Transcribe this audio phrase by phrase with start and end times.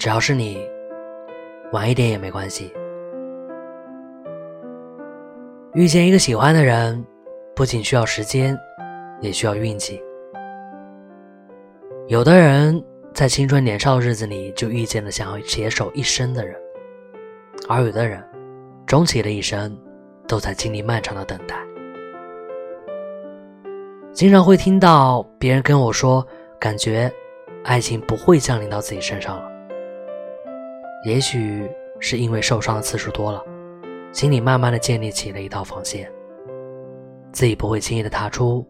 [0.00, 0.58] 只要是你，
[1.72, 2.72] 晚一点也没关系。
[5.74, 7.04] 遇见一个喜欢的人，
[7.54, 8.58] 不仅需要时间，
[9.20, 10.02] 也需要运气。
[12.08, 12.82] 有的人
[13.12, 16.56] 在青春年少的日子里就遇见了想要携手一生的人，
[17.68, 18.26] 而有的人，
[18.86, 19.78] 终其的一生，
[20.26, 21.54] 都在经历漫长的等待。
[24.14, 26.26] 经常会听到别人跟我说，
[26.58, 27.12] 感觉
[27.64, 29.50] 爱情不会降临到自己身上了。
[31.02, 33.42] 也许是因为受伤的次数多了，
[34.12, 36.10] 心里慢慢的建立起了一道防线，
[37.32, 38.66] 自己不会轻易的踏出，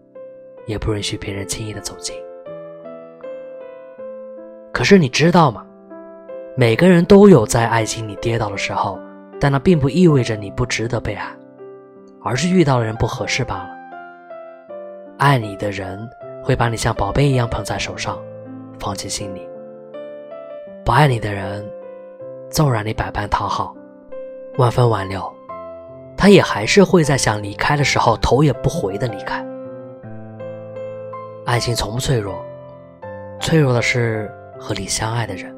[0.66, 2.14] 也不允许别人轻易的走近。
[4.72, 5.66] 可是你知道吗？
[6.56, 8.96] 每个人都有在爱情里跌倒的时候，
[9.40, 11.26] 但那并不意味着你不值得被爱，
[12.22, 13.70] 而是遇到的人不合适罢了。
[15.18, 16.08] 爱你的人
[16.42, 18.16] 会把你像宝贝一样捧在手上，
[18.78, 19.40] 放进心里；
[20.84, 21.68] 不爱你的人，
[22.50, 23.72] 纵然你百般讨好，
[24.58, 25.32] 万分挽留，
[26.16, 29.46] 他也还是会在想离开的时候头也不回的离开。
[31.46, 32.44] 爱情从不脆弱，
[33.40, 35.56] 脆弱的是和你相爱的人。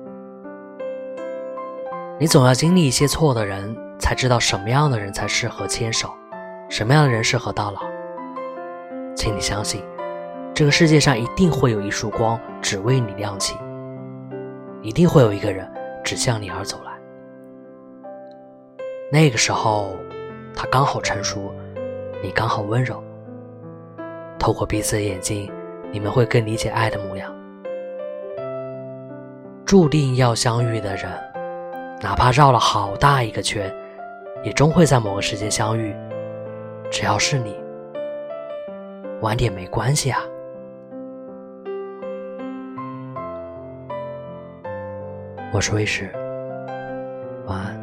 [2.19, 6.11] 你总要经历一些错的人，才知道什么样的人才适合牵手，
[6.69, 7.81] 什么样的人适合到老。
[9.17, 9.83] 请你相信，
[10.55, 13.57] 这个世界上一定会有一束光只为你亮起，
[14.83, 15.67] 一定会有一个人
[16.13, 16.93] 只向你而走来。
[19.11, 19.97] 那个时候，
[20.55, 21.55] 他刚好成熟，
[22.23, 23.03] 你刚好温柔。
[24.39, 25.51] 透过彼此的眼睛，
[25.91, 27.35] 你们会更理解爱的模样。
[29.65, 31.11] 注定要相遇的人，
[32.03, 33.75] 哪怕绕了好大一个圈，
[34.45, 35.97] 也终会在某个时间相遇。
[36.91, 37.59] 只要是你。
[39.23, 40.21] 晚点没关系啊。
[45.53, 46.11] 我是卫士，
[47.47, 47.82] 晚安。